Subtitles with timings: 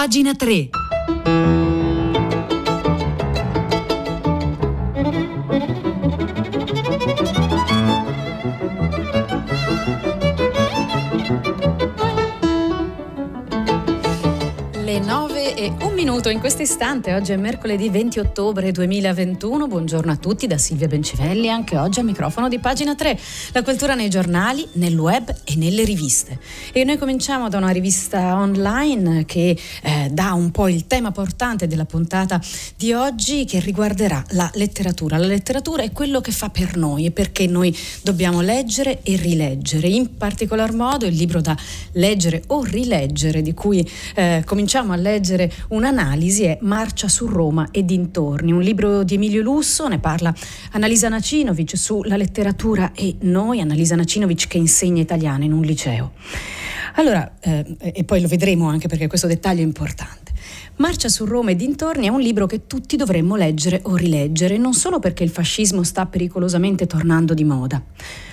[0.00, 0.79] Pagina 3.
[16.30, 17.14] Minuto in questo istante.
[17.14, 19.66] Oggi è mercoledì 20 ottobre 2021.
[19.66, 23.18] Buongiorno a tutti da Silvia Bencivelli, anche oggi al microfono di pagina 3.
[23.52, 26.38] La cultura nei giornali, nel web e nelle riviste.
[26.72, 31.66] E noi cominciamo da una rivista online che eh, dà un po' il tema portante
[31.66, 32.40] della puntata
[32.76, 35.16] di oggi che riguarderà la letteratura.
[35.16, 39.88] La letteratura è quello che fa per noi e perché noi dobbiamo leggere e rileggere.
[39.88, 41.56] In particolar modo il libro da
[41.92, 47.84] leggere o rileggere di cui eh, cominciamo a leggere un'analisi è Marcia su Roma e
[47.84, 50.34] dintorni, un libro di Emilio Lusso, ne parla
[50.72, 56.12] Annalisa Nacinovic sulla letteratura e noi, Annalisa Nacinovic che insegna italiano in un liceo.
[56.96, 60.29] Allora, eh, e poi lo vedremo anche perché questo dettaglio è importante.
[60.76, 64.74] Marcia su Roma e dintorni è un libro che tutti dovremmo leggere o rileggere, non
[64.74, 67.82] solo perché il fascismo sta pericolosamente tornando di moda.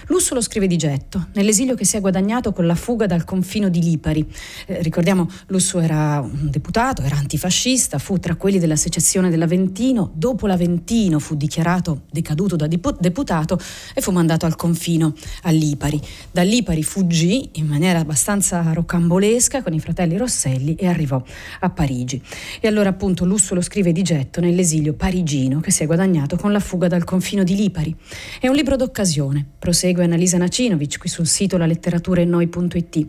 [0.09, 3.67] Lusso lo scrive di getto, nell'esilio che si è guadagnato con la fuga dal confino
[3.67, 4.25] di Lipari.
[4.65, 10.47] Eh, ricordiamo, Lusso era un deputato, era antifascista, fu tra quelli della secessione dell'Aventino, dopo
[10.47, 13.59] l'Aventino fu dichiarato decaduto da deputato
[13.93, 15.99] e fu mandato al confino a Lipari.
[16.31, 21.21] Da Lipari fuggì in maniera abbastanza rocambolesca con i fratelli Rosselli e arrivò
[21.59, 22.16] a Parigi.
[22.59, 26.51] E allora appunto Lusso lo scrive di getto nell'esilio parigino che si è guadagnato con
[26.51, 27.95] la fuga dal confino di Lipari.
[28.39, 33.07] È un libro d'occasione, prosegue Annalisa Nacinovic qui sul sito laletteratura.noi.it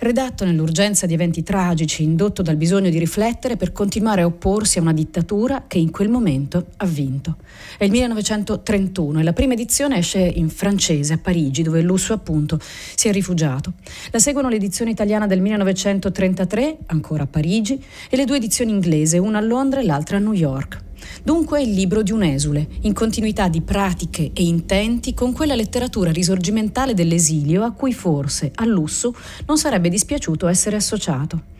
[0.00, 4.82] redatto nell'urgenza di eventi tragici, indotto dal bisogno di riflettere per continuare a opporsi a
[4.82, 7.36] una dittatura che in quel momento ha vinto.
[7.76, 12.58] È il 1931 e la prima edizione esce in francese a Parigi, dove Lusso appunto
[12.60, 13.72] si è rifugiato.
[14.10, 19.38] La seguono l'edizione italiana del 1933, ancora a Parigi, e le due edizioni inglesi, una
[19.38, 20.86] a Londra e l'altra a New York.
[21.22, 25.54] Dunque è il libro di un esule, in continuità di pratiche e intenti con quella
[25.54, 29.14] letteratura risorgimentale dell'esilio a cui forse, a Lusso,
[29.46, 31.56] non sarebbe dispiaciuto essere associato.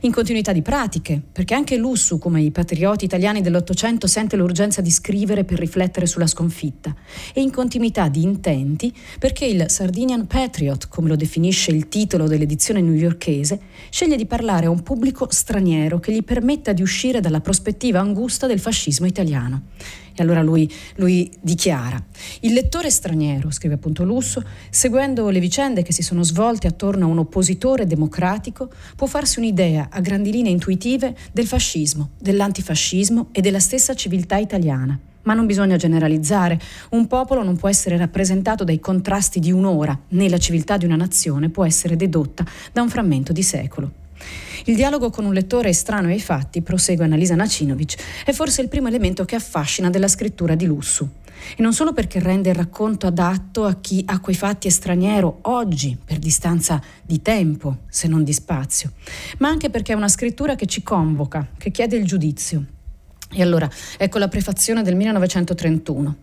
[0.00, 4.90] In continuità di pratiche, perché anche Lussu, come i patrioti italiani dell'Ottocento, sente l'urgenza di
[4.90, 6.92] scrivere per riflettere sulla sconfitta,
[7.32, 12.80] e in continuità di intenti, perché il Sardinian Patriot, come lo definisce il titolo dell'edizione
[12.80, 18.00] newyorkese, sceglie di parlare a un pubblico straniero che gli permetta di uscire dalla prospettiva
[18.00, 19.62] angusta del fascismo italiano.
[20.14, 22.02] E allora lui, lui, dichiara,
[22.40, 27.08] il lettore straniero, scrive appunto Lusso, seguendo le vicende che si sono svolte attorno a
[27.08, 33.60] un oppositore democratico, può farsi un'idea a grandi linee intuitive del fascismo, dell'antifascismo e della
[33.60, 34.98] stessa civiltà italiana.
[35.24, 36.60] Ma non bisogna generalizzare.
[36.90, 40.96] Un popolo non può essere rappresentato dai contrasti di un'ora, né la civiltà di una
[40.96, 44.01] nazione può essere dedotta da un frammento di secolo.
[44.64, 48.88] Il dialogo con un lettore estraneo ai fatti, prosegue Annalisa Nacinovic, è forse il primo
[48.88, 51.08] elemento che affascina della scrittura di Lussu.
[51.56, 55.38] E non solo perché rende il racconto adatto a chi a quei fatti è straniero
[55.42, 58.92] oggi, per distanza di tempo, se non di spazio,
[59.38, 62.64] ma anche perché è una scrittura che ci convoca, che chiede il giudizio.
[63.34, 66.16] E allora, ecco la prefazione del 1931.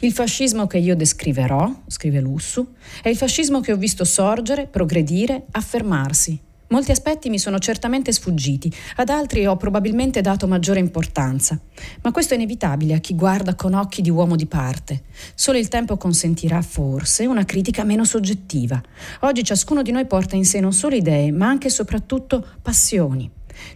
[0.00, 5.44] Il fascismo che io descriverò, scrive Lussu, è il fascismo che ho visto sorgere, progredire,
[5.52, 11.56] affermarsi, Molti aspetti mi sono certamente sfuggiti, ad altri ho probabilmente dato maggiore importanza,
[12.02, 15.04] ma questo è inevitabile a chi guarda con occhi di uomo di parte.
[15.36, 18.82] Solo il tempo consentirà forse una critica meno soggettiva.
[19.20, 23.30] Oggi ciascuno di noi porta in sé non solo idee, ma anche e soprattutto passioni.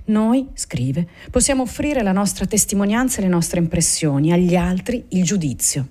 [0.07, 5.91] Noi, scrive, possiamo offrire la nostra testimonianza e le nostre impressioni, agli altri il giudizio.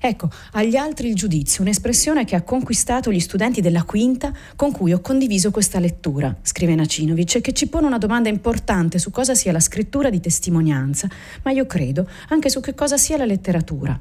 [0.00, 4.92] Ecco, agli altri il giudizio, un'espressione che ha conquistato gli studenti della quinta con cui
[4.92, 9.34] ho condiviso questa lettura, scrive Nacinovic, e che ci pone una domanda importante su cosa
[9.34, 11.08] sia la scrittura di testimonianza,
[11.42, 13.98] ma io credo anche su che cosa sia la letteratura.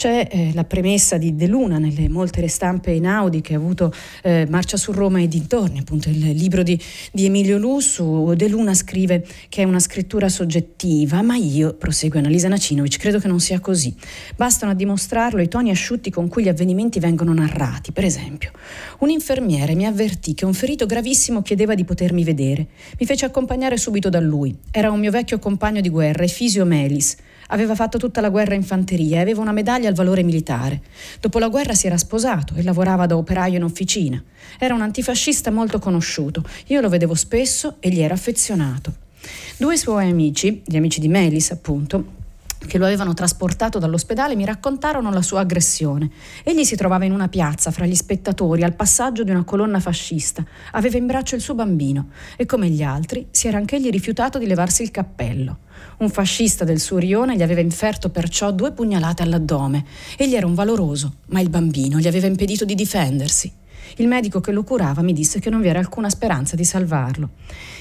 [0.00, 3.92] C'è eh, la premessa di De Luna nelle molte restampe in Audi che ha avuto
[4.22, 6.80] eh, Marcia su Roma e dintorni, appunto il libro di,
[7.12, 8.32] di, Emilio Lussu.
[8.34, 13.28] De Luna scrive che è una scrittura soggettiva, ma io, prosegue Annalisa Nacinovic, credo che
[13.28, 13.94] non sia così.
[14.36, 17.92] Bastano a dimostrarlo i toni asciutti con cui gli avvenimenti vengono narrati.
[17.92, 18.52] Per esempio,
[19.00, 22.68] un infermiere mi avvertì che un ferito gravissimo chiedeva di potermi vedere.
[22.98, 24.56] Mi fece accompagnare subito da lui.
[24.70, 27.16] Era un mio vecchio compagno di guerra, Efisio Melis.
[27.52, 30.80] Aveva fatto tutta la guerra in fanteria e aveva una medaglia al valore militare.
[31.20, 34.22] Dopo la guerra si era sposato e lavorava da operaio in officina.
[34.58, 36.42] Era un antifascista molto conosciuto.
[36.68, 38.94] Io lo vedevo spesso e gli era affezionato.
[39.58, 42.18] Due suoi amici, gli amici di Melis appunto,
[42.66, 46.10] che lo avevano trasportato dall'ospedale mi raccontarono la sua aggressione.
[46.44, 50.44] Egli si trovava in una piazza fra gli spettatori al passaggio di una colonna fascista.
[50.72, 54.46] Aveva in braccio il suo bambino e come gli altri si era anch'egli rifiutato di
[54.46, 55.58] levarsi il cappello.
[55.98, 59.84] Un fascista del suo rione gli aveva inferto perciò due pugnalate all'addome.
[60.16, 63.59] Egli era un valoroso, ma il bambino gli aveva impedito di difendersi.
[63.96, 67.30] Il medico che lo curava mi disse che non vi era alcuna speranza di salvarlo.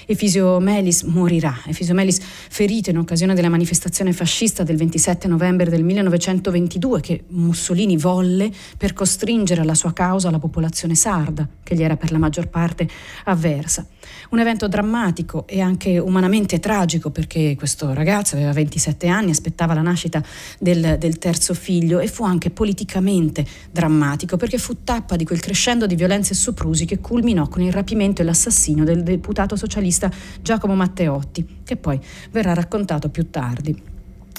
[0.06, 1.56] Efisio Melis morirà.
[1.68, 7.96] Efisio Melis ferito in occasione della manifestazione fascista del 27 novembre del 1922 che Mussolini
[7.96, 12.48] volle per costringere alla sua causa la popolazione sarda, che gli era per la maggior
[12.48, 12.90] parte
[13.26, 13.86] avversa.
[14.32, 19.82] Un evento drammatico e anche umanamente tragico perché questo ragazzo aveva 27 anni, aspettava la
[19.82, 20.24] nascita
[20.58, 25.86] del, del terzo figlio e fu anche politicamente drammatico perché fu tappa di quel crescendo
[25.86, 30.10] di violenze e soprusi che culminò con il rapimento e l'assassinio del deputato socialista
[30.42, 32.00] Giacomo Matteotti, che poi
[32.32, 33.98] verrà raccontato più tardi.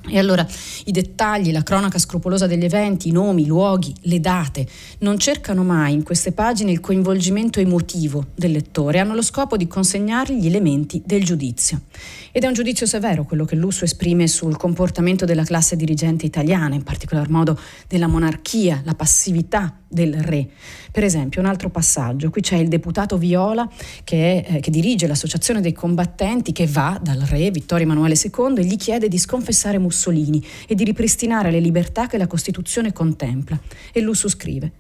[0.08, 0.46] E allora
[0.86, 4.66] i dettagli, la cronaca scrupolosa degli eventi, i nomi, i luoghi, le date,
[5.00, 9.66] non cercano mai in queste pagine il coinvolgimento emotivo del lettore, hanno lo scopo di
[9.66, 11.82] consegnargli gli elementi del giudizio.
[12.32, 16.74] Ed è un giudizio severo quello che Lusso esprime sul comportamento della classe dirigente italiana,
[16.74, 20.48] in particolar modo della monarchia, la passività del re.
[20.92, 23.69] Per esempio, un altro passaggio, qui c'è il deputato Viola
[24.04, 28.54] che, è, eh, che, dirige l'associazione dei combattenti che va dal re Vittorio Emanuele II
[28.56, 33.58] e gli chiede di sconfessare Mussolini e di ripristinare le libertà che la Costituzione contempla.
[33.92, 34.72] E Lussu scrive: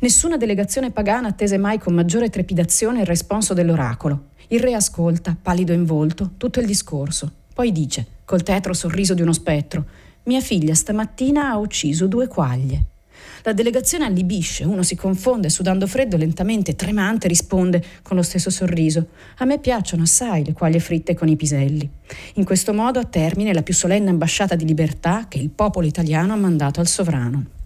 [0.00, 4.26] Nessuna delegazione pagana attese mai con maggiore trepidazione il responso dell'oracolo.
[4.48, 7.30] Il re ascolta, pallido in volto, tutto il discorso.
[7.54, 9.84] Poi dice, col tetro sorriso di uno spettro:
[10.24, 12.96] Mia figlia stamattina ha ucciso due quaglie.
[13.42, 19.08] La delegazione allibisce, uno si confonde, sudando freddo, lentamente, tremante, risponde con lo stesso sorriso.
[19.38, 21.88] A me piacciono assai le quaglie fritte con i piselli.
[22.34, 26.32] In questo modo ha termine la più solenne ambasciata di libertà che il popolo italiano
[26.32, 27.57] ha mandato al sovrano.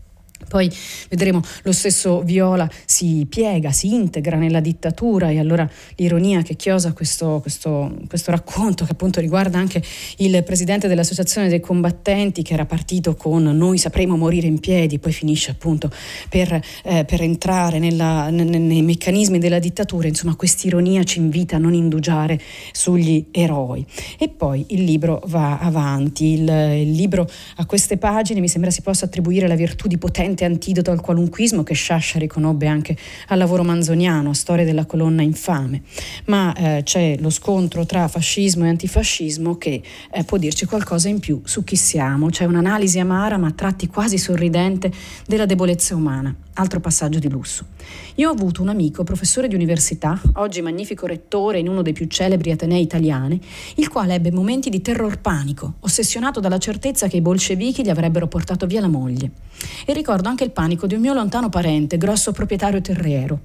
[0.53, 0.71] Poi
[1.09, 5.67] vedremo lo stesso Viola si piega, si integra nella dittatura e allora
[5.97, 9.83] l'ironia che chiosa questo, questo, questo racconto che appunto riguarda anche
[10.19, 15.13] il presidente dell'associazione dei combattenti che era partito con noi sapremo morire in piedi, poi
[15.13, 15.91] finisce appunto
[16.29, 21.61] per, eh, per entrare nella, nei, nei meccanismi della dittatura, insomma quest'ironia ci invita a
[21.61, 22.39] non indugiare
[22.73, 23.87] sugli eroi.
[24.19, 27.27] E poi il libro va avanti, il, il libro
[27.57, 31.01] a queste pagine mi sembra si possa attribuire la virtù di potente potente antidoto al
[31.01, 32.97] qualunquismo che Sciascia riconobbe anche
[33.29, 35.83] al lavoro manzoniano, storia della colonna infame.
[36.27, 41.21] Ma eh, c'è lo scontro tra fascismo e antifascismo che eh, può dirci qualcosa in
[41.21, 42.29] più su chi siamo.
[42.29, 44.91] C'è un'analisi amara ma a tratti quasi sorridente
[45.27, 46.35] della debolezza umana.
[46.55, 47.65] Altro passaggio di lusso.
[48.17, 52.07] Io ho avuto un amico, professore di università, oggi magnifico rettore in uno dei più
[52.07, 53.41] celebri atenei italiani,
[53.77, 58.27] il quale ebbe momenti di terror panico, ossessionato dalla certezza che i bolscevichi gli avrebbero
[58.27, 59.31] portato via la moglie.
[59.87, 63.41] E ricordo anche il panico di un mio lontano parente, grosso proprietario terriero,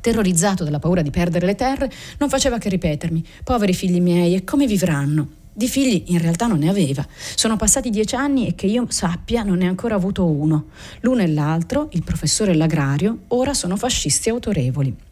[0.00, 4.44] terrorizzato dalla paura di perdere le terre, non faceva che ripetermi: Poveri figli miei, e
[4.44, 5.44] come vivranno?
[5.58, 7.02] Di figli in realtà non ne aveva.
[7.34, 10.66] Sono passati dieci anni e che io sappia non ne ha ancora avuto uno.
[11.00, 15.05] L'uno e l'altro, il professore e l'agrario, ora sono fascisti autorevoli.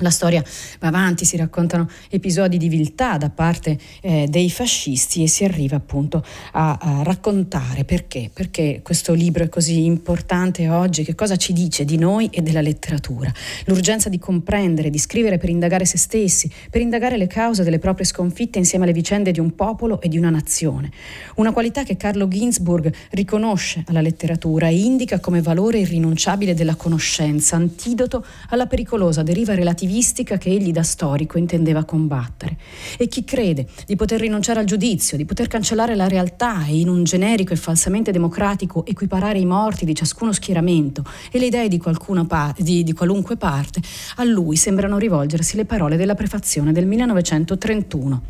[0.00, 0.44] La storia
[0.78, 5.74] va avanti, si raccontano episodi di viltà da parte eh, dei fascisti e si arriva
[5.76, 11.52] appunto a, a, raccontare perché, perché questo libro è così importante oggi, che cosa ci
[11.52, 13.32] dice di noi e della letteratura.
[13.64, 18.06] L'urgenza di comprendere, di scrivere per indagare se stessi, per indagare le cause delle proprie
[18.06, 20.92] sconfitte insieme alle vicende di un popolo e di una nazione.
[21.36, 27.56] Una qualità che Carlo Ginzburg riconosce alla letteratura e indica come valore irrinunciabile della conoscenza,
[27.56, 32.56] antidoto alla pericolosa deriva relativa relativistica che egli da storico intendeva combattere.
[32.98, 36.88] E chi crede di poter rinunciare al giudizio, di poter cancellare la realtà e in
[36.88, 41.78] un generico e falsamente democratico equiparare i morti di ciascuno schieramento e le idee di,
[41.78, 43.80] pa- di, di qualunque parte,
[44.16, 48.22] a lui sembrano rivolgersi le parole della prefazione del 1931.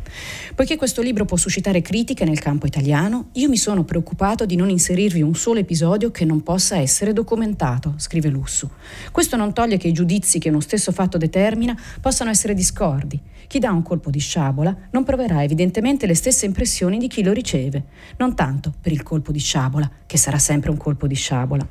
[0.55, 4.69] Poiché questo libro può suscitare critiche nel campo italiano, io mi sono preoccupato di non
[4.69, 8.69] inserirvi un solo episodio che non possa essere documentato, scrive Lussu.
[9.11, 13.19] Questo non toglie che i giudizi che uno stesso fatto determina determina possano essere discordi.
[13.47, 17.33] Chi dà un colpo di sciabola non proverà evidentemente le stesse impressioni di chi lo
[17.33, 17.85] riceve,
[18.17, 21.67] non tanto per il colpo di sciabola, che sarà sempre un colpo di sciabola.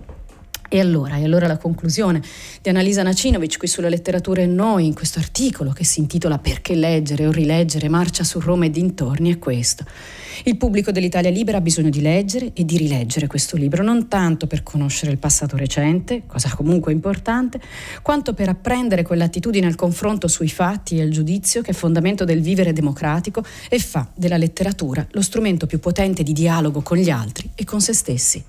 [0.71, 2.21] E allora, e allora la conclusione
[2.61, 6.75] di Annalisa Nacinovic qui sulla letteratura e noi, in questo articolo che si intitola Perché
[6.75, 9.85] leggere o rileggere marcia su Roma e dintorni, è questo.
[10.45, 14.47] Il pubblico dell'Italia Libera ha bisogno di leggere e di rileggere questo libro, non tanto
[14.47, 17.61] per conoscere il passato recente, cosa comunque importante,
[18.03, 22.41] quanto per apprendere quell'attitudine al confronto sui fatti e al giudizio che è fondamento del
[22.41, 27.51] vivere democratico e fa della letteratura lo strumento più potente di dialogo con gli altri
[27.55, 28.45] e con se stessi.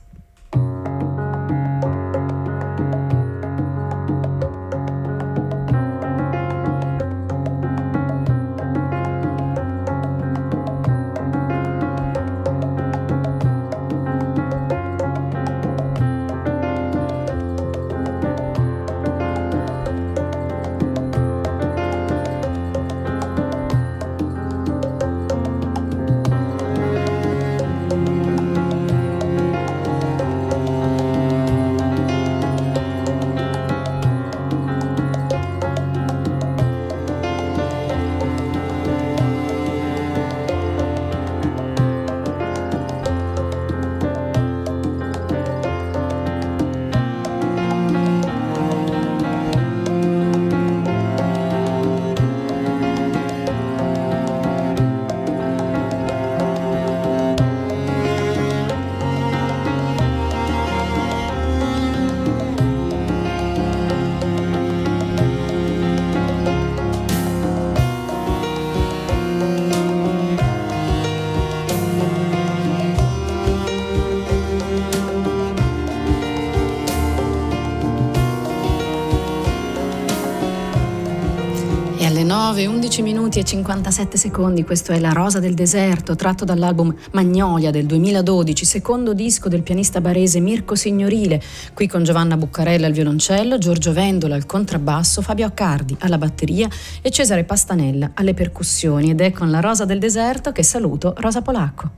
[82.99, 84.63] 9, 11 minuti e 57 secondi.
[84.63, 90.01] Questo è La Rosa del Deserto, tratto dall'album Magnolia del 2012, secondo disco del pianista
[90.01, 91.41] barese Mirko Signorile,
[91.73, 96.67] qui con Giovanna Buccarella al violoncello, Giorgio Vendola al contrabbasso, Fabio Accardi alla batteria
[97.01, 99.11] e Cesare Pastanella alle percussioni.
[99.11, 101.89] Ed è con La Rosa del Deserto che saluto Rosa Polacco.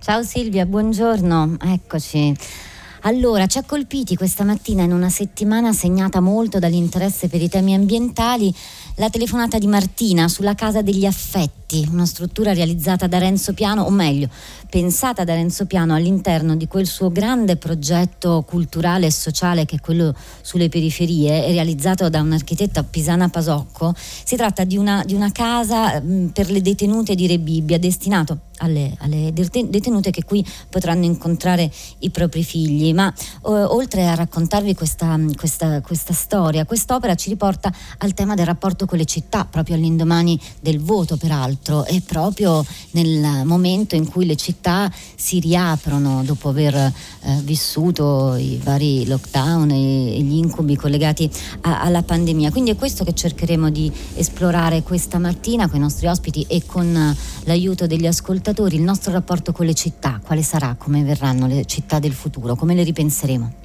[0.00, 2.34] Ciao Silvia, buongiorno, eccoci.
[3.04, 7.74] Allora, ci ha colpiti questa mattina in una settimana segnata molto dall'interesse per i temi
[7.74, 8.54] ambientali
[8.96, 13.90] la telefonata di Martina sulla Casa degli Affetti, una struttura realizzata da Renzo Piano, o
[13.90, 14.28] meglio,
[14.68, 19.80] pensata da Renzo Piano all'interno di quel suo grande progetto culturale e sociale che è
[19.80, 23.94] quello sulle periferie, realizzato da un'architetta Pisana Pasocco.
[23.96, 28.96] Si tratta di una, di una casa mh, per le detenute di Rebibbia, destinato alle,
[28.98, 32.94] alle, detenute che qui potranno incontrare i propri figli.
[32.94, 38.46] Ma o, oltre a raccontarvi questa, questa, questa storia, quest'opera ci riporta al tema del
[38.46, 44.24] rapporto con le città, proprio all'indomani del voto peraltro, e proprio nel momento in cui
[44.24, 46.92] le città si riaprono dopo aver eh,
[47.42, 51.30] vissuto i vari lockdown e, e gli incubi collegati
[51.62, 52.50] a, alla pandemia.
[52.50, 57.16] Quindi è questo che cercheremo di esplorare questa mattina con i nostri ospiti e con
[57.44, 61.64] l'aiuto degli ascoltatori ascoltatori il nostro rapporto con le città, quale sarà, come verranno le
[61.64, 63.61] città del futuro, come le ripenseremo.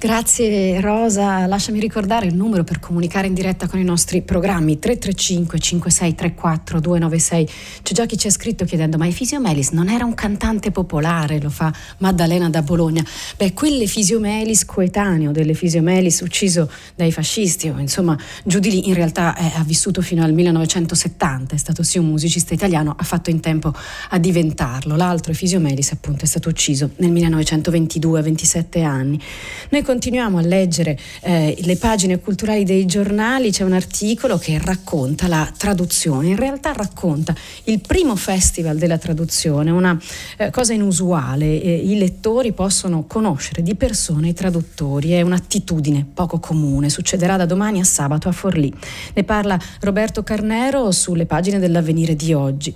[0.00, 5.58] Grazie Rosa, lasciami ricordare il numero per comunicare in diretta con i nostri programmi 335
[5.58, 7.48] 5634 296.
[7.82, 11.38] C'è già chi ci ha scritto chiedendo ma Efisio Melis non era un cantante popolare,
[11.38, 13.04] lo fa Maddalena da Bologna.
[13.36, 18.94] Beh, quell'Efisio Melis coetaneo dell'Efisio Melis ucciso dai fascisti, o insomma giù di lì in
[18.94, 23.28] realtà è, ha vissuto fino al 1970, è stato sì un musicista italiano, ha fatto
[23.28, 23.70] in tempo
[24.08, 24.96] a diventarlo.
[24.96, 29.20] L'altro Efisio Melis appunto è stato ucciso nel 1922 a 27 anni.
[29.68, 35.26] Noi continuiamo a leggere eh, le pagine culturali dei giornali, c'è un articolo che racconta
[35.26, 39.98] la traduzione, in realtà racconta il primo festival della traduzione, una
[40.36, 46.38] eh, cosa inusuale, eh, i lettori possono conoscere di persona i traduttori, è un'attitudine poco
[46.38, 48.72] comune, succederà da domani a sabato a Forlì.
[49.14, 52.72] Ne parla Roberto Carnero sulle pagine dell'avvenire di oggi.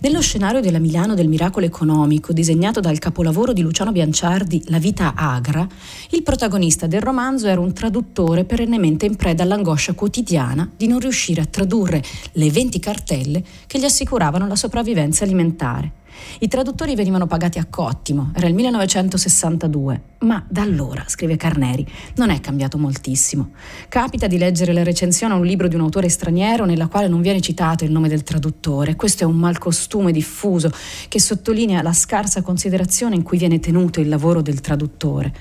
[0.00, 5.14] Nello scenario della Milano del miracolo economico, disegnato dal capolavoro di Luciano Bianciardi La vita
[5.16, 5.66] agra,
[6.10, 10.98] il protagonista protagonista del romanzo era un traduttore perennemente in preda all'angoscia quotidiana di non
[10.98, 15.97] riuscire a tradurre le 20 cartelle che gli assicuravano la sopravvivenza alimentare.
[16.40, 22.30] I traduttori venivano pagati a cottimo, era il 1962, ma da allora, scrive Carneri, non
[22.30, 23.50] è cambiato moltissimo.
[23.88, 27.20] Capita di leggere la recensione a un libro di un autore straniero nella quale non
[27.20, 28.96] viene citato il nome del traduttore.
[28.96, 30.72] Questo è un malcostume diffuso
[31.08, 35.32] che sottolinea la scarsa considerazione in cui viene tenuto il lavoro del traduttore.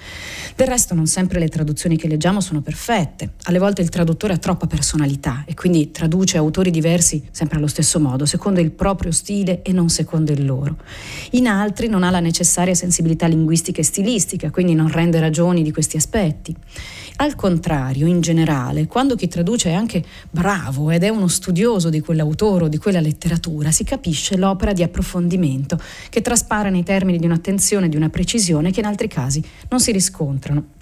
[0.55, 3.33] Del resto non sempre le traduzioni che leggiamo sono perfette.
[3.43, 7.99] Alle volte il traduttore ha troppa personalità e quindi traduce autori diversi sempre allo stesso
[7.99, 10.66] modo, secondo il proprio stile e non secondo il loro.
[10.67, 10.77] Lavoro.
[11.31, 15.71] In altri non ha la necessaria sensibilità linguistica e stilistica, quindi non rende ragioni di
[15.71, 16.55] questi aspetti.
[17.17, 21.99] Al contrario, in generale, quando chi traduce è anche bravo ed è uno studioso di
[21.99, 27.25] quell'autore o di quella letteratura, si capisce l'opera di approfondimento che traspare nei termini di
[27.25, 30.75] un'attenzione e di una precisione che in altri casi non si riscontrano.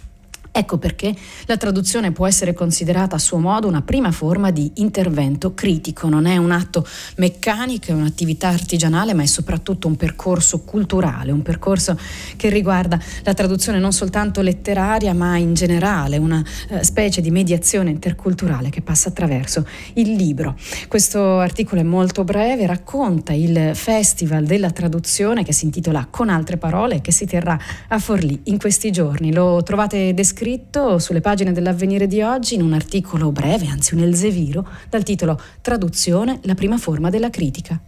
[0.57, 1.13] Ecco perché
[1.47, 6.25] la traduzione può essere considerata a suo modo una prima forma di intervento critico, non
[6.25, 11.99] è un atto meccanico, è un'attività artigianale, ma è soprattutto un percorso culturale, un percorso
[12.37, 17.89] che riguarda la traduzione non soltanto letteraria, ma in generale, una eh, specie di mediazione
[17.89, 20.55] interculturale che passa attraverso il libro.
[20.87, 26.55] Questo articolo è molto breve, racconta il Festival della traduzione che si intitola Con altre
[26.55, 27.59] parole che si terrà
[27.89, 29.33] a Forlì in questi giorni.
[29.33, 34.01] Lo trovate descritto scritto sulle pagine dell'avvenire di oggi in un articolo breve, anzi un
[34.01, 37.81] elzeviro, dal titolo Traduzione, la prima forma della critica.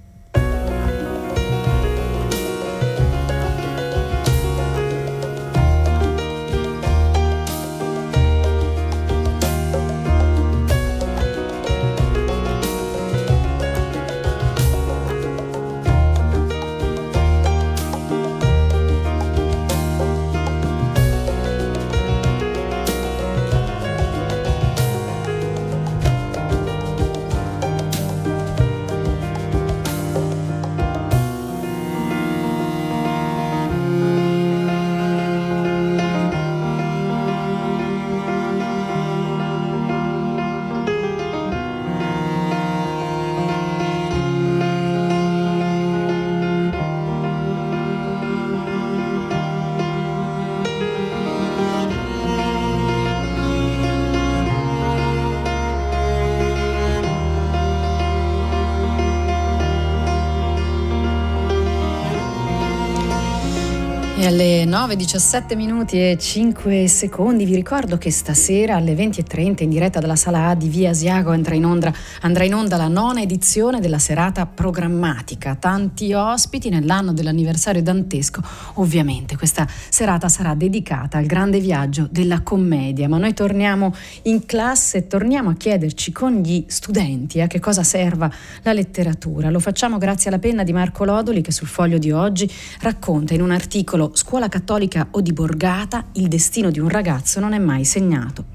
[64.27, 70.01] Alle 9, 17 minuti e 5 secondi vi ricordo che stasera alle 20.30 in diretta
[70.01, 73.79] dalla sala A di Via Asiago andrà in, onda, andrà in onda la nona edizione
[73.79, 75.55] della serata programmatica.
[75.55, 78.41] Tanti ospiti nell'anno dell'anniversario dantesco.
[78.75, 83.93] Ovviamente questa serata sarà dedicata al grande viaggio della commedia, ma noi torniamo
[84.23, 88.29] in classe e torniamo a chiederci con gli studenti a che cosa serva
[88.63, 89.49] la letteratura.
[89.49, 93.41] Lo facciamo grazie alla penna di Marco Lodoli che sul foglio di oggi racconta in
[93.41, 97.85] un articolo scuola cattolica o di borgata, il destino di un ragazzo non è mai
[97.85, 98.45] segnato.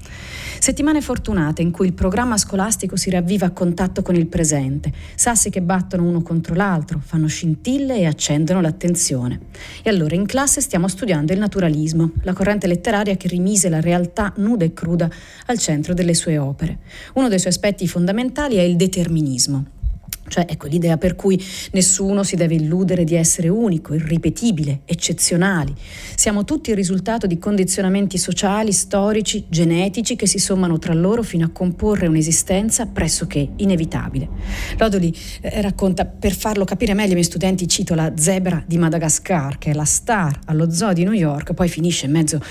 [0.59, 5.49] Settimane fortunate in cui il programma scolastico si ravviva a contatto con il presente, sassi
[5.49, 9.39] che battono uno contro l'altro, fanno scintille e accendono l'attenzione.
[9.81, 14.33] E allora in classe stiamo studiando il naturalismo, la corrente letteraria che rimise la realtà
[14.37, 15.09] nuda e cruda
[15.45, 16.79] al centro delle sue opere.
[17.13, 19.72] Uno dei suoi aspetti fondamentali è il determinismo.
[20.33, 21.39] Cioè, ecco l'idea per cui
[21.73, 25.71] nessuno si deve illudere di essere unico, irripetibile, eccezionali.
[26.15, 31.45] Siamo tutti il risultato di condizionamenti sociali, storici, genetici che si sommano tra loro fino
[31.45, 34.27] a comporre un'esistenza pressoché inevitabile.
[34.79, 39.59] Lodoli eh, racconta, per farlo capire meglio ai miei studenti, cito la zebra di Madagascar,
[39.59, 42.41] che è la star allo zoo di New York, poi finisce in mezzo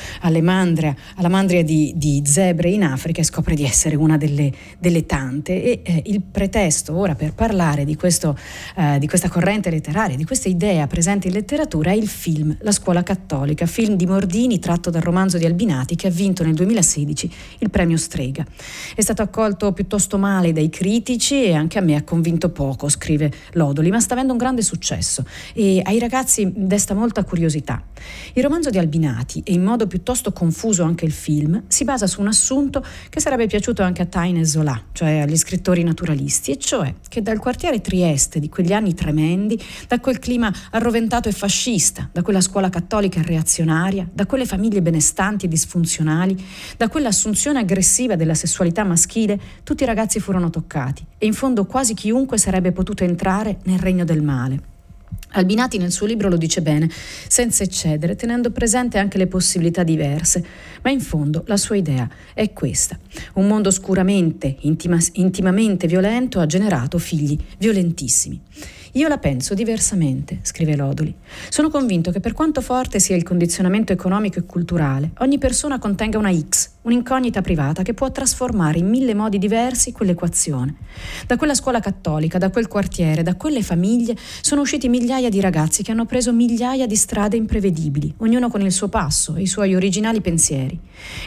[0.40, 5.04] mandria, alla mandria di, di zebre in Africa e scopre di essere una delle, delle
[5.04, 5.60] tante.
[5.64, 8.36] E eh, il pretesto ora per parlare parlare di, questo,
[8.76, 12.72] eh, di questa corrente letteraria, di questa idea presente in letteratura è il film La
[12.72, 17.32] scuola cattolica, film di Mordini tratto dal romanzo di Albinati che ha vinto nel 2016
[17.58, 18.44] il premio Strega.
[18.94, 23.32] È stato accolto piuttosto male dai critici e anche a me ha convinto poco, scrive
[23.52, 27.82] Lodoli, ma sta avendo un grande successo e ai ragazzi desta molta curiosità.
[28.34, 32.20] Il romanzo di Albinati e in modo piuttosto confuso anche il film si basa su
[32.20, 36.92] un assunto che sarebbe piaciuto anche a Taine Zola, cioè agli scrittori naturalisti, e cioè
[37.08, 42.22] che dal quartiere Trieste di quegli anni tremendi, da quel clima arroventato e fascista, da
[42.22, 46.36] quella scuola cattolica reazionaria, da quelle famiglie benestanti e disfunzionali,
[46.76, 51.94] da quell'assunzione aggressiva della sessualità maschile, tutti i ragazzi furono toccati e in fondo quasi
[51.94, 54.71] chiunque sarebbe potuto entrare nel regno del male.
[55.32, 56.90] Albinati nel suo libro lo dice bene,
[57.28, 60.44] senza eccedere, tenendo presente anche le possibilità diverse,
[60.82, 62.98] ma in fondo la sua idea è questa.
[63.34, 68.40] Un mondo scuramente, intima, intimamente violento ha generato figli violentissimi.
[68.96, 71.14] Io la penso diversamente, scrive Lodoli.
[71.48, 76.18] Sono convinto che per quanto forte sia il condizionamento economico e culturale, ogni persona contenga
[76.18, 80.74] una X, un'incognita privata che può trasformare in mille modi diversi quell'equazione.
[81.26, 85.82] Da quella scuola cattolica, da quel quartiere, da quelle famiglie sono usciti migliaia di ragazzi
[85.82, 89.74] che hanno preso migliaia di strade imprevedibili, ognuno con il suo passo e i suoi
[89.74, 90.78] originali pensieri.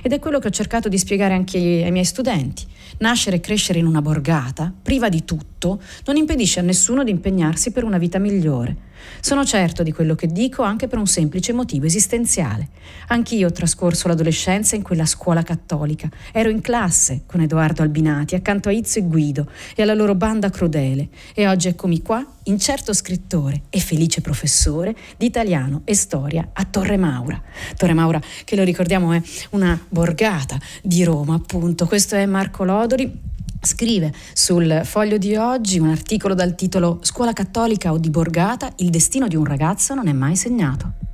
[0.04, 2.63] Ed è quello che ho cercato di spiegare anche ai miei studenti.
[2.99, 7.54] Nascere e crescere in una borgata, priva di tutto, non impedisce a nessuno di impegnarsi
[7.55, 8.75] impegnarsi per una vita migliore.
[9.19, 12.69] Sono certo di quello che dico anche per un semplice motivo esistenziale.
[13.07, 16.09] Anch'io ho trascorso l'adolescenza in quella scuola cattolica.
[16.31, 20.49] Ero in classe con Edoardo Albinati accanto a Izzo e Guido e alla loro banda
[20.49, 26.65] crudele e oggi eccomi qua, incerto scrittore e felice professore di italiano e storia a
[26.65, 27.41] Torre Maura.
[27.75, 31.85] Torre Maura, che lo ricordiamo, è una borgata di Roma, appunto.
[31.85, 33.33] Questo è Marco Lodori
[33.65, 38.89] scrive sul foglio di oggi un articolo dal titolo Scuola cattolica o di borgata, il
[38.89, 41.04] destino di un ragazzo non è mai segnato.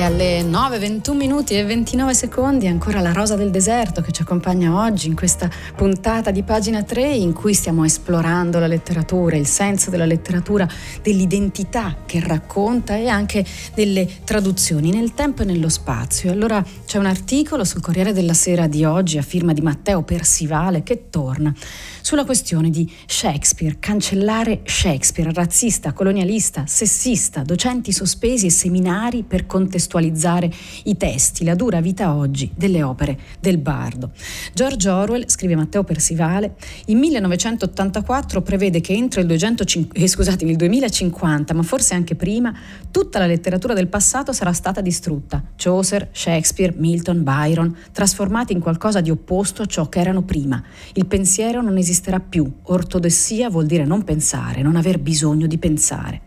[0.00, 4.74] Alle 9, 21 minuti e 29 secondi ancora la rosa del deserto che ci accompagna
[4.74, 9.90] oggi in questa puntata di pagina 3 in cui stiamo esplorando la letteratura, il senso
[9.90, 10.66] della letteratura,
[11.02, 16.32] dell'identità che racconta e anche delle traduzioni nel tempo e nello spazio.
[16.32, 20.82] Allora c'è un articolo sul Corriere della Sera di oggi a firma di Matteo Persivale
[20.82, 21.52] che torna
[22.02, 30.52] sulla questione di Shakespeare, cancellare Shakespeare, razzista, colonialista, sessista, docenti sospesi e seminari per contestualizzare
[30.84, 34.10] i testi, la dura vita oggi delle opere del bardo.
[34.52, 40.56] George Orwell, scrive Matteo Persivale, in 1984 prevede che entro il, 205, eh, scusatemi, il
[40.56, 42.52] 2050, ma forse anche prima,
[42.90, 45.42] tutta la letteratura del passato sarà stata distrutta.
[45.56, 50.62] Chaucer, Shakespeare, Milton, Byron, trasformati in qualcosa di opposto a ciò che erano prima.
[50.94, 52.50] Il pensiero non esiste esisterà più.
[52.62, 56.22] Ortodossia vuol dire non pensare, non aver bisogno di pensare.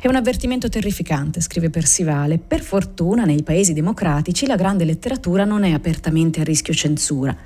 [0.00, 2.38] È un avvertimento terrificante, scrive Persivale.
[2.38, 7.36] Per fortuna nei paesi democratici la grande letteratura non è apertamente a rischio censura,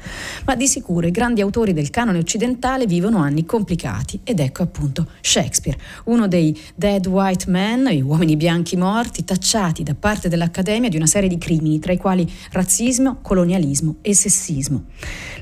[0.44, 5.06] ma di sicuro i grandi autori del canone occidentale vivono anni complicati ed ecco appunto
[5.20, 10.96] Shakespeare, uno dei dead white men, gli uomini bianchi morti, tacciati da parte dell'Accademia di
[10.96, 14.84] una serie di crimini, tra i quali razzismo, colonialismo e sessismo.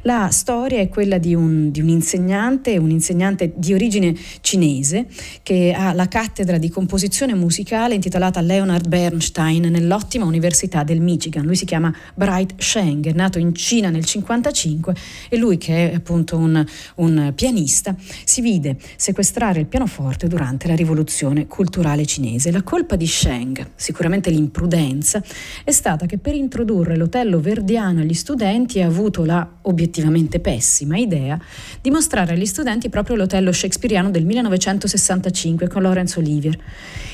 [0.02, 5.06] La storia è quella di un, di un insegnante, un insegnante di origine cinese
[5.42, 11.44] che ha la cattedra di composizione musicale intitolata Leonard Bernstein nell'ottima Università del Michigan.
[11.44, 14.94] Lui si chiama Bright Sheng, è nato in Cina nel 1955
[15.28, 16.64] e lui che è appunto un,
[16.96, 17.94] un pianista
[18.24, 22.50] si vide sequestrare il pianoforte durante la rivoluzione culturale cinese.
[22.50, 25.22] La colpa di Sheng, sicuramente l'imprudenza,
[25.64, 31.38] è stata che per introdurre l'Otello verdiano agli studenti ha avuto la obiettivamente pessima idea
[31.80, 36.47] di mostrare agli studenti proprio l'Otello shakespeariano del 1965 con Laurence Olivier.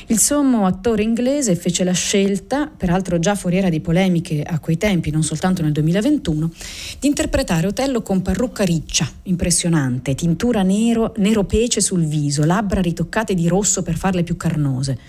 [0.07, 5.09] Il sommo attore inglese fece la scelta, peraltro già foriera di polemiche a quei tempi,
[5.09, 6.51] non soltanto nel 2021,
[6.99, 13.33] di interpretare Otello con parrucca riccia, impressionante, tintura nero, nero pece sul viso, labbra ritoccate
[13.33, 14.99] di rosso per farle più carnose.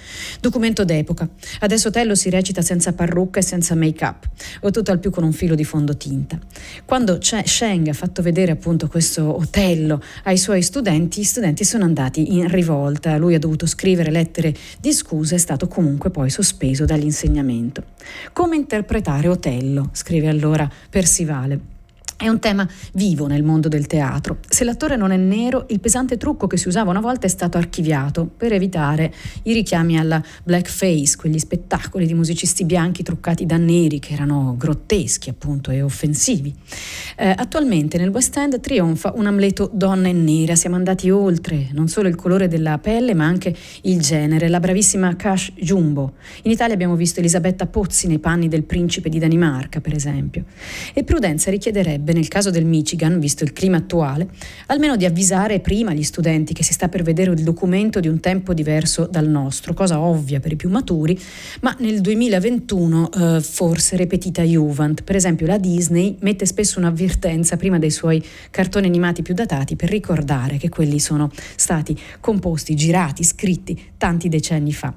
[0.41, 1.29] Documento d'epoca.
[1.61, 4.27] Adesso Otello si recita senza parrucca e senza make-up,
[4.63, 6.39] o tutto al più con un filo di fondotinta.
[6.87, 12.35] Quando Sheng ha fatto vedere appunto questo Otello ai suoi studenti, gli studenti sono andati
[12.35, 13.19] in rivolta.
[13.19, 17.85] Lui ha dovuto scrivere lettere di scusa è stato comunque poi sospeso dall'insegnamento.
[18.33, 19.91] Come interpretare Otello?
[19.93, 21.76] scrive allora Persivale.
[22.19, 24.39] È un tema vivo nel mondo del teatro.
[24.49, 27.59] Se l'attore non è nero, il pesante trucco che si usava una volta è stato
[27.59, 33.99] archiviato per evitare i richiami alla blackface, quegli spettacoli di musicisti bianchi truccati da neri
[33.99, 36.55] che erano grotteschi appunto e offensivi.
[37.17, 41.89] Eh, attualmente nel West End trionfa un Amleto donna e nera, siamo andati oltre non
[41.89, 46.15] solo il colore della pelle ma anche il genere, la bravissima Cash Jumbo.
[46.45, 50.45] In Italia abbiamo visto Elisabetta Pozzi nei panni del principe di Danimarca per esempio.
[50.95, 54.29] E Prudenza richiederebbe bisognerebbe, nel caso del Michigan, visto il clima attuale,
[54.67, 58.21] almeno di avvisare prima gli studenti che si sta per vedere il documento di un
[58.21, 61.19] tempo diverso dal nostro, cosa ovvia per i più maturi,
[61.61, 65.03] ma nel 2021 eh, forse repetita Juvent.
[65.03, 69.91] Per esempio la Disney mette spesso un'avvertenza prima dei suoi cartoni animati più datati per
[69.91, 74.95] ricordare che quelli sono stati composti, girati, scritti tanti decenni fa.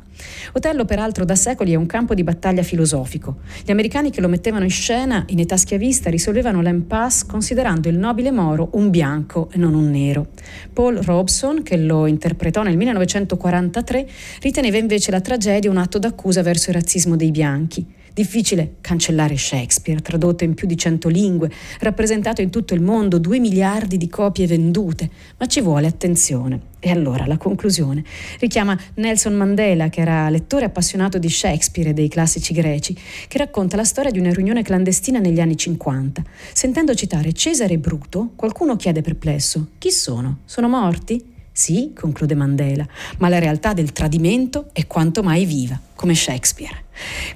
[0.53, 3.37] Otello peraltro da secoli è un campo di battaglia filosofico.
[3.63, 6.61] Gli americani che lo mettevano in scena in età schiavista risolvevano
[6.99, 10.27] l'impasse considerando il nobile Moro un bianco e non un nero.
[10.73, 14.07] Paul Robson, che lo interpretò nel 1943,
[14.41, 17.85] riteneva invece la tragedia un atto d'accusa verso il razzismo dei bianchi.
[18.13, 23.39] Difficile cancellare Shakespeare, tradotto in più di cento lingue, rappresentato in tutto il mondo, due
[23.39, 26.67] miliardi di copie vendute, ma ci vuole attenzione.
[26.79, 28.03] E allora la conclusione
[28.39, 33.75] richiama Nelson Mandela, che era lettore appassionato di Shakespeare e dei classici greci, che racconta
[33.75, 36.23] la storia di una riunione clandestina negli anni 50.
[36.53, 40.39] Sentendo citare Cesare e Bruto, qualcuno chiede perplesso: Chi sono?
[40.45, 41.37] Sono morti?
[41.59, 46.85] Sì, conclude Mandela, ma la realtà del tradimento è quanto mai viva, come Shakespeare.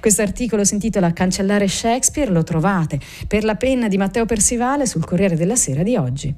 [0.00, 5.04] Questo articolo si intitola Cancellare Shakespeare, lo trovate per la penna di Matteo Persivale sul
[5.04, 6.34] Corriere della Sera di oggi.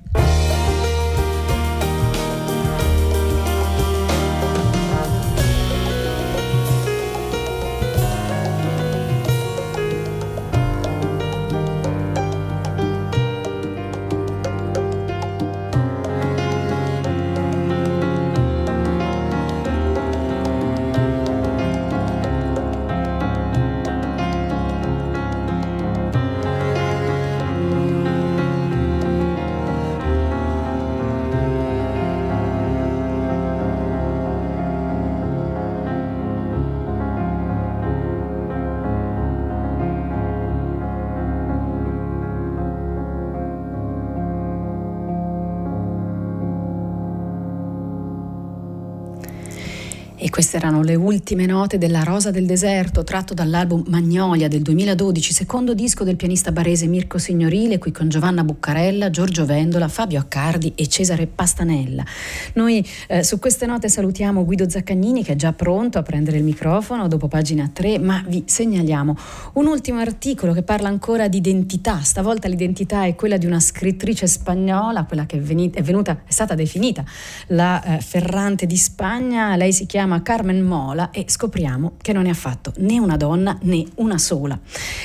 [50.36, 55.72] Queste erano le ultime note della Rosa del Deserto, tratto dall'album Magnolia del 2012, secondo
[55.72, 60.88] disco del pianista barese Mirko Signorile, qui con Giovanna Buccarella, Giorgio Vendola, Fabio Accardi e
[60.88, 62.04] Cesare Pastanella.
[62.52, 66.44] Noi eh, su queste note salutiamo Guido Zaccagnini che è già pronto a prendere il
[66.44, 69.16] microfono dopo pagina 3, ma vi segnaliamo
[69.54, 72.02] un ultimo articolo che parla ancora di identità.
[72.02, 77.02] Stavolta l'identità è quella di una scrittrice spagnola, quella che è, venuta, è, stata definita
[77.46, 79.56] la eh, Ferrante di Spagna.
[79.56, 83.84] Lei si chiama Carmen Mola e scopriamo che non è affatto né una donna né
[83.98, 84.58] una sola.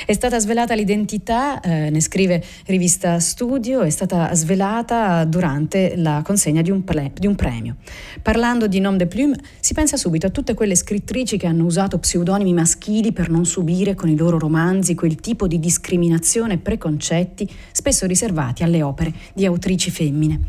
[0.04, 6.60] È stata svelata l'identità, eh, ne scrive rivista Studio, è stata svelata durante la consegna
[6.60, 7.76] di un, ple- di un premio.
[8.20, 12.00] Parlando di nom de plume si pensa subito a tutte quelle scrittrici che hanno usato
[12.00, 17.48] pseudonimi maschili per non subire con i loro romanzi quel tipo di discriminazione e preconcetti
[17.70, 20.40] spesso riservati alle opere di autrici femmine.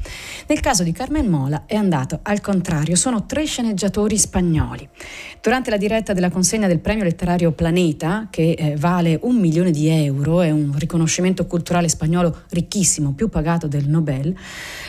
[0.48, 4.88] Nel caso di Carmen Mola è andato al contrario, sono tre sceneggiatori spagnoli spagnoli.
[5.42, 9.90] Durante la diretta della consegna del premio letterario Planeta, che eh, vale un milione di
[9.90, 14.34] euro, è un riconoscimento culturale spagnolo ricchissimo, più pagato del Nobel,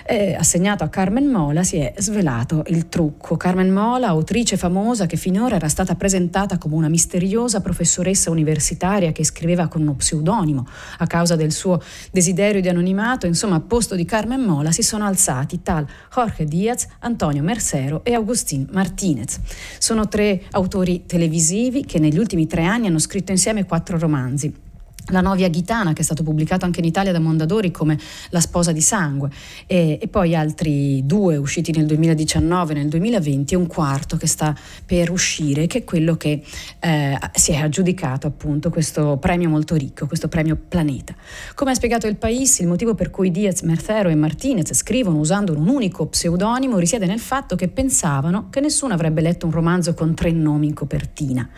[0.07, 3.37] eh, assegnato a Carmen Mola, si è svelato il trucco.
[3.37, 9.25] Carmen Mola, autrice famosa che finora era stata presentata come una misteriosa professoressa universitaria che
[9.25, 10.67] scriveva con uno pseudonimo
[10.99, 11.83] a causa del suo
[12.13, 15.85] desiderio di anonimato, insomma, a posto di Carmen Mola si sono alzati tal
[16.15, 19.41] Jorge Diaz, Antonio Mercero e Agustín Martinez.
[19.79, 24.64] Sono tre autori televisivi che negli ultimi tre anni hanno scritto insieme quattro romanzi.
[25.09, 27.99] La Novia Ghitana, che è stato pubblicato anche in Italia da Mondadori come
[28.31, 29.31] La sposa di sangue,
[29.67, 34.27] e, e, poi altri due usciti nel 2019 e nel 2020 e un quarto che
[34.27, 36.43] sta per uscire, che è quello che
[36.81, 41.15] eh, si è aggiudicato appunto questo premio molto ricco, questo premio Planeta.
[41.55, 45.55] Come ha spiegato il País, il motivo per cui Diaz, Mercero e Martinez scrivono usando
[45.55, 50.15] un unico pseudonimo risiede nel fatto che pensavano che nessuno avrebbe letto un romanzo con
[50.15, 51.49] tre nomi in copertina.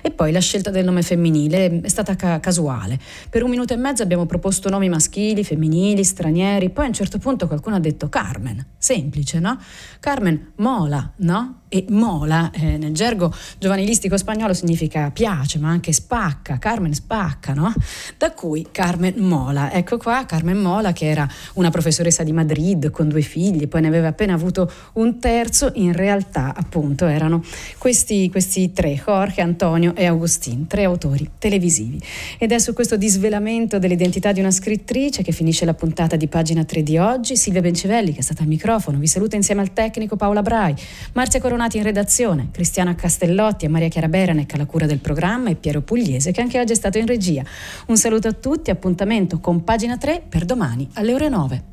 [0.00, 2.98] E poi la scelta del nome femminile è stata ca- casuale femminile.
[3.30, 7.18] Per un minuto e mezzo abbiamo proposto nomi maschili, femminili, stranieri, poi a un certo
[7.18, 9.58] punto qualcuno ha detto Carmen, semplice, no?
[10.00, 11.60] Carmen mola, no?
[11.68, 17.72] E mola eh, nel gergo giovanilistico spagnolo significa piace, ma anche spacca, Carmen spacca, no?
[18.16, 19.72] Da cui Carmen Mola.
[19.72, 23.88] Ecco qua Carmen Mola che era una professoressa di Madrid con due figli, poi ne
[23.88, 27.42] aveva appena avuto un terzo, in realtà appunto erano
[27.78, 32.00] questi, questi tre, Jorge, Antonio e Agustin, tre autori televisivi.
[32.38, 36.28] Ed è su questo questo disvelamento dell'identità di una scrittrice che finisce la puntata di
[36.28, 37.34] pagina 3 di oggi.
[37.34, 40.74] Silvia Bencivelli che è stata al microfono, vi saluta insieme al tecnico Paola Brai,
[41.14, 45.54] Marzia Coronati in redazione, Cristiana Castellotti e Maria Chiara Beranec alla cura del programma e
[45.54, 47.42] Piero Pugliese che anche oggi è stato in regia.
[47.86, 51.72] Un saluto a tutti, appuntamento con pagina 3 per domani alle ore 9.